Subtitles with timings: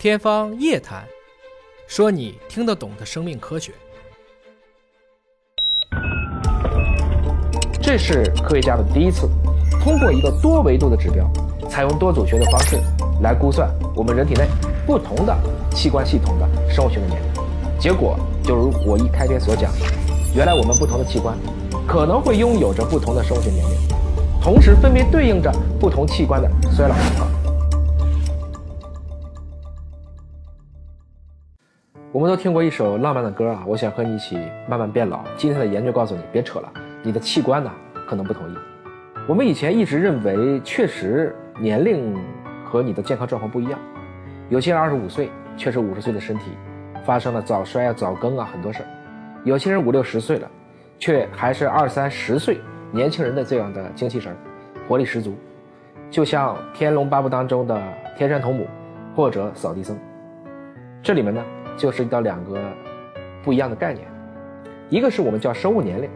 [0.00, 1.04] 天方夜谭，
[1.86, 3.70] 说你听得懂的生命科学。
[7.82, 9.28] 这是科学家的第一次，
[9.84, 11.30] 通过一个多维度的指标，
[11.68, 12.78] 采用多组学的方式
[13.20, 14.46] 来估算我们人体内
[14.86, 15.36] 不同的
[15.72, 17.78] 器官系统的生物学的年龄。
[17.78, 19.70] 结果就如我一开篇所讲，
[20.34, 21.36] 原来我们不同的器官
[21.86, 23.76] 可能会拥有着不同的生物学年龄，
[24.42, 27.30] 同时分别对应着不同器官的衰老情况。
[32.12, 34.36] 我们都听过一首浪漫的歌啊，我想和你一起
[34.68, 35.20] 慢慢变老。
[35.36, 36.68] 今天的研究告诉你，别扯了，
[37.04, 37.70] 你的器官呢
[38.08, 38.54] 可能不同意。
[39.28, 42.18] 我们以前一直认为，确实年龄
[42.64, 43.78] 和你的健康状况不一样。
[44.48, 46.50] 有些人二十五岁，确实五十岁的身体
[47.04, 48.86] 发生了早衰啊、早更啊很多事儿；
[49.44, 50.50] 有些人五六十岁了，
[50.98, 52.58] 却还是二三十岁
[52.90, 54.36] 年轻人的这样的精气神，
[54.88, 55.36] 活力十足，
[56.10, 57.80] 就像《天龙八部》当中的
[58.18, 58.66] 天山童母
[59.14, 59.96] 或者扫地僧。
[61.04, 61.40] 这里面呢。
[61.76, 62.58] 就涉及到两个
[63.42, 64.06] 不一样的概念，
[64.88, 66.10] 一个是我们叫生物年龄，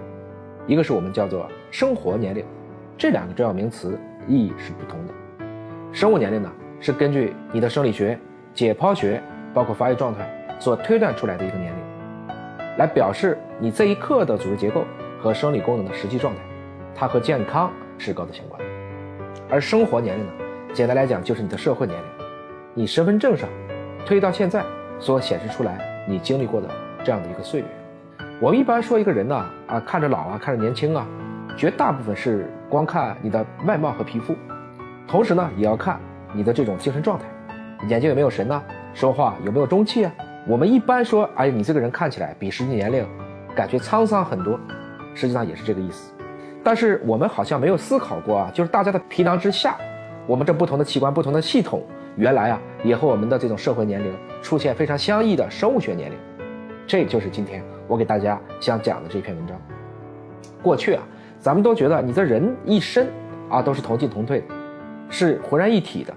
[0.67, 2.45] 一个是我们叫做生活年龄，
[2.99, 5.15] 这两个重要名词意义是不同的。
[5.93, 8.19] 生物年龄呢，是根据你的生理学、
[8.53, 9.23] 解剖学，
[9.55, 12.37] 包括发育状态所推断出来的一个年龄，
[12.79, 14.85] 来表示你这一刻的组织结构
[15.19, 16.41] 和生理功能的实际状态，
[16.95, 18.67] 它和健康是高度相关的。
[19.49, 20.33] 而生活年龄呢，
[20.73, 22.07] 简单来讲就是你的社会年龄，
[22.75, 23.49] 你身份证上
[24.05, 24.63] 推到现在。
[25.01, 25.79] 所显示出来
[26.09, 26.69] 你经历过的
[27.05, 27.67] 这样的一个岁月，
[28.41, 31.07] 我们一般说一个人呢，啊，看着老啊，看着年轻啊，
[31.57, 34.35] 绝大部分是光看你的外貌和皮肤，
[35.07, 36.01] 同时呢，也要看
[36.33, 37.25] 你的这种精神状态，
[37.89, 38.63] 眼睛有没有神呢？
[38.93, 40.13] 说话有没有中气啊？
[40.47, 43.07] 我们一般说，哎，你这个人看起来比实际年龄
[43.55, 44.59] 感觉沧桑很多，
[45.15, 46.13] 实际上也是这个意思。
[46.63, 49.77] 但是我们好像没有思考过啊，就是大家的皮囊之下，
[50.27, 51.83] 我们这不同的器官、不同的系统。
[52.17, 56.19] 原来啊，也和我们的这种社会年龄出现非常相异的生物学年龄，
[56.87, 59.57] 这就是今天我给大家想讲的这篇文章。
[60.63, 61.03] 过去啊，
[61.41, 63.07] 咱们都觉得你这人一生
[63.49, 64.47] 啊都是同进同退的，
[65.09, 66.15] 是浑然一体的，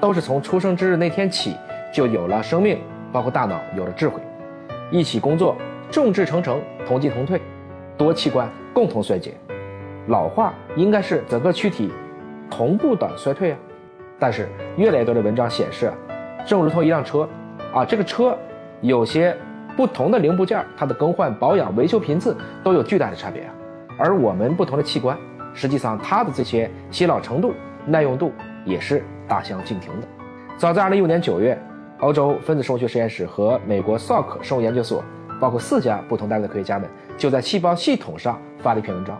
[0.00, 1.56] 都是从出生之日那天起
[1.92, 2.78] 就有了生命，
[3.12, 4.20] 包括大脑有了智慧，
[4.92, 5.56] 一起工作，
[5.90, 7.40] 众志成城，同进同退，
[7.98, 9.34] 多器官共同衰竭，
[10.06, 11.90] 老化应该是整个躯体
[12.48, 13.58] 同步的衰退啊。
[14.18, 15.94] 但是越来越多的文章显示啊，
[16.44, 17.28] 正如同一辆车，
[17.72, 18.36] 啊，这个车
[18.80, 19.36] 有些
[19.76, 23.54] 不同的零部件，它的更换、保养、维修频次都有巨大的差别啊。
[23.98, 25.16] 而我们不同的器官，
[25.54, 27.52] 实际上它的这些衰老程度、
[27.86, 28.32] 耐用度
[28.64, 30.06] 也是大相径庭的。
[30.56, 31.58] 早在2015年9月，
[32.00, 35.02] 欧洲分子生物学实验室和美国 Salk 生物研究所，
[35.40, 39.16] 包括四家不同单位的科学家们，就在细胞系统上发了一篇文章。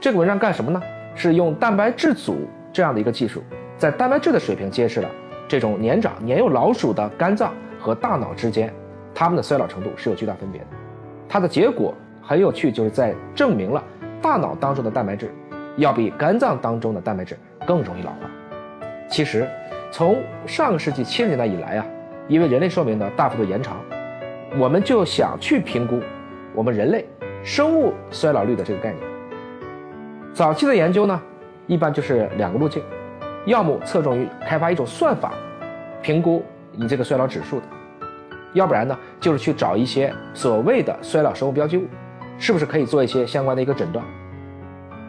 [0.00, 0.80] 这个文章干什么呢？
[1.14, 3.42] 是用蛋白质组这样的一个技术。
[3.78, 5.08] 在蛋白质的水平揭示了
[5.48, 8.72] 这种年长年幼老鼠的肝脏和大脑之间，
[9.14, 10.66] 它们的衰老程度是有巨大分别的。
[11.28, 13.82] 它的结果很有趣，就是在证明了
[14.20, 15.32] 大脑当中的蛋白质
[15.76, 18.18] 要比肝脏当中的蛋白质更容易老化。
[19.08, 19.48] 其实，
[19.92, 21.86] 从上个世纪七十年代以来啊，
[22.26, 23.76] 因为人类寿命的大幅度延长，
[24.58, 26.00] 我们就想去评估
[26.54, 27.06] 我们人类
[27.44, 29.02] 生物衰老率的这个概念。
[30.34, 31.20] 早期的研究呢，
[31.68, 32.82] 一般就是两个路径。
[33.46, 35.32] 要么侧重于开发一种算法，
[36.02, 37.66] 评估你这个衰老指数的；
[38.54, 41.86] 要不然呢，就是去找一些所谓的衰老生物标记物，
[42.38, 44.04] 是不是可以做一些相关的一个诊断？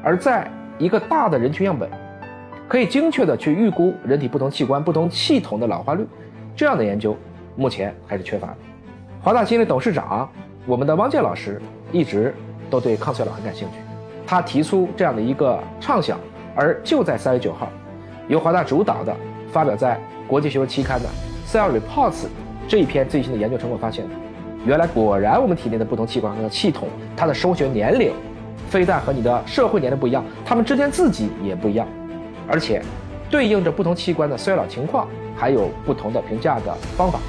[0.03, 1.89] 而在一个大的人群样本，
[2.69, 6.07] 可以精确的去预估人体不同器官、不同系统的老化率，
[6.55, 7.17] 这样的研究
[7.55, 8.57] 目前还是缺乏的。
[9.19, 10.29] 华大基因的董事长，
[10.67, 11.59] 我们的汪建老师
[11.91, 12.35] 一直
[12.69, 13.77] 都对抗衰老很感兴趣，
[14.27, 16.19] 他提出这样的一个畅想，
[16.55, 17.67] 而就在三月九号。
[18.27, 19.15] 由华大主导的，
[19.51, 21.07] 发表在国际学术期刊的
[21.49, 22.11] 《Cell Reports》
[22.67, 24.05] 这一篇最新的研究成果发现，
[24.65, 28.11] 原来果然我们体内的不同器官和系统，它的生物学年龄，
[28.69, 31.87] 非但和你的社会年龄不一样，它们之间自己也不一样，
[32.49, 32.81] 而且
[33.29, 37.19] 对应着不同器官的衰老情况，还有不同的评价的方法。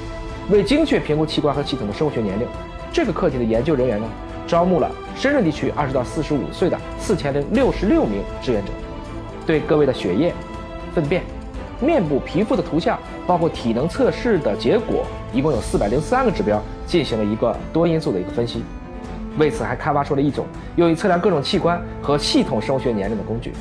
[0.49, 2.45] 为精确评估器官和系统的生物学年龄，
[2.91, 4.07] 这个课题的研究人员呢，
[4.45, 8.71] 招募了深圳地区二十到四十五岁的四千零六十六名志愿者，
[9.45, 10.33] 对各位的血液。
[10.99, 11.23] 粪便、
[11.79, 18.61] 面部、皮肤的图像，包括体能测试的结果，一共有四百零三个指标，进行了一个多因素的一个分析。
[19.37, 23.53] 为此，还开发出了一种用于测量各种器官和系统生物学年龄的工具。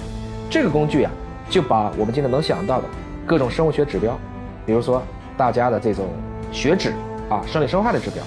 [0.50, 1.12] 这个工具啊，
[1.48, 2.88] 就把我们今天能想到的
[3.24, 4.18] 各种生物学指标，
[4.66, 5.00] 比如说
[5.36, 6.06] 大家的这种
[6.50, 6.92] 血脂
[7.30, 8.20] 啊、生理生化的指标，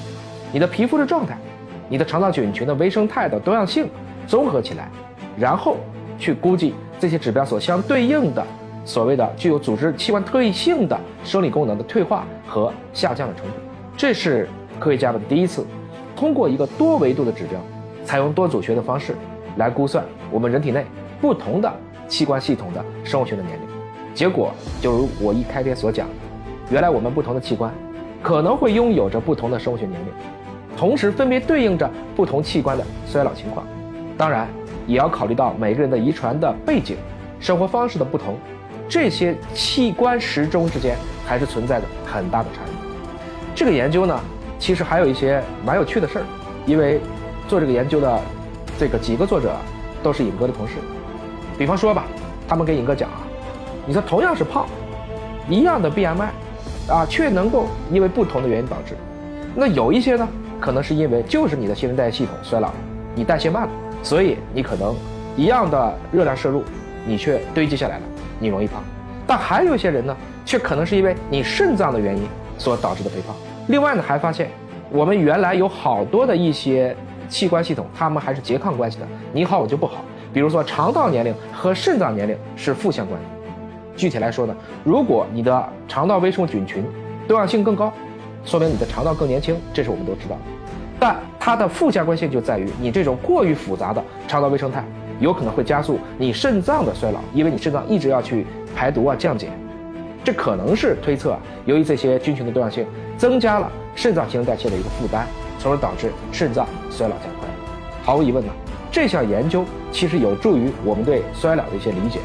[0.54, 1.38] 你的皮肤的状态，
[1.90, 3.90] 你的肠道菌群的微生态的多样性，
[4.26, 4.88] 综合起来，
[5.38, 5.76] 然后
[6.18, 8.42] 去估计这些指标所相对应的。
[8.84, 13.54] 所谓的具有组织器官特异性的生理功能的退化和下降的程度。
[13.96, 14.48] 这是
[14.80, 15.66] 科学家们第一次
[16.16, 17.60] 通过一个多维度的指标，
[18.04, 19.16] 采用多组学的方式
[19.58, 20.86] 来估算我们人体内
[21.20, 21.72] 不同的
[22.08, 23.68] 器官系统的生物学的年龄。
[24.14, 24.52] 结果
[24.82, 26.08] 就如我一开篇所讲，
[26.70, 27.72] 原来我们不同的器官
[28.22, 30.08] 可能会拥有着不同的生物学年龄，
[30.76, 33.66] 同时分别对应着不同器官的衰老情况。
[34.18, 34.48] 当然，
[34.88, 36.98] 也要考虑到每个人的遗传的背景、
[37.40, 38.36] 生活方式的不同，
[38.92, 42.76] 这些器官时钟之间还是存在着很大的差异。
[43.56, 44.20] 这个研究呢，
[44.60, 46.26] 其实还有一些蛮有趣的事儿，
[46.66, 47.00] 因为
[47.48, 48.20] 做这个研究的
[48.78, 49.56] 这个几个作者
[50.04, 50.74] 都是尹哥的同事。
[51.58, 52.04] 比方说吧，
[52.50, 53.22] 他们给尹哥讲啊。
[53.88, 54.68] 你说同样是胖，
[55.50, 56.28] 一样的 BMI，
[56.90, 58.98] 啊，却能够因为不同的原因导致。
[59.56, 60.28] 那有一些呢，
[60.60, 62.76] 可能是因为就是你的新陈代谢系统衰老了，
[63.16, 63.70] 你代谢慢了，
[64.04, 64.94] 所以你可能
[65.38, 66.62] 一样的热量摄入，
[67.08, 68.04] 你却堆积下来了，
[68.42, 68.84] 你容易胖。
[69.26, 72.24] 但还有一些人呢，却可能是因为你肾脏的原因
[72.58, 73.34] 所导致的肥胖。
[73.68, 74.50] 另外呢，还发现
[74.90, 76.94] 我们原来有好多的一些
[77.30, 80.04] 器官系统，它们还是拮抗关系的，你好我就不好。
[80.34, 83.28] 比如说肠道年龄和肾脏年龄是负相关的。
[83.96, 86.84] 具体来说呢，如果你的肠道微生物菌群
[87.28, 87.94] 多样性更高，
[88.44, 90.42] 说明你的肠道更年轻，这是我们都知道的。
[91.00, 94.84] 但它的负相关性就在于，你这种过于复杂的肠道微生态，
[95.22, 98.46] 有可能会加速你肾脏的衰老，因为你肾脏一直要去
[98.76, 99.50] 排毒啊、降解。
[100.24, 102.86] 这可能是推测啊，由于这些菌群的多样性，
[103.18, 105.26] 增加了肾脏新陈代谢的一个负担，
[105.60, 107.48] 从而导致肾脏衰老加快。
[108.04, 108.52] 毫无疑问呢，
[108.92, 112.20] 这项研究其实有助于我们对衰老的一些理解。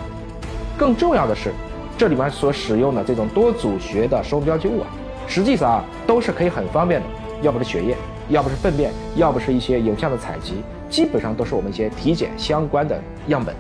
[0.76, 1.52] 更重要的是，
[1.96, 4.86] 这里面所使用的这种多组学的生物标记物啊，
[5.26, 7.06] 实际上啊都是可以很方便的，
[7.40, 7.96] 要不是血液，
[8.28, 10.54] 要不是粪便，要不是一些影像的采集，
[10.88, 13.54] 基本上都是我们一些体检相关的样本，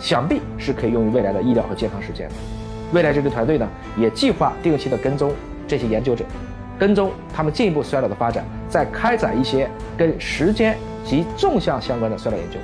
[0.00, 2.34] 想必是可以用于未来的医疗和健康实践的。
[2.92, 3.68] 未来这支团队呢，
[3.98, 5.32] 也计划定期的跟踪
[5.66, 6.24] 这些研究者，
[6.78, 12.58] 跟踪他们进一步衰老的发展，再开展一些跟时间及纵向相关的衰老研究。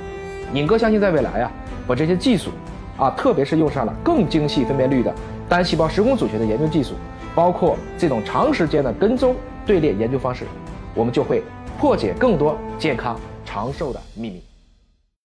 [0.53, 1.51] 尹哥相信，在未来啊，
[1.87, 2.49] 把这些技术。
[2.97, 5.11] 啊，特别是用上了更精细分辨率的
[5.49, 6.93] 单细胞时空组学的研究技术，
[7.33, 10.45] 包括这种长时间的跟踪队列研究方式，
[10.93, 11.43] 我们就会
[11.79, 14.50] 破解更多健康长寿的秘密。